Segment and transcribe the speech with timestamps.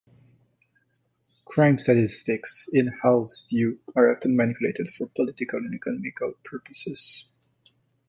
[1.45, 7.29] Crime statistics, in Hall's view, are often manipulated for political and economic purposes.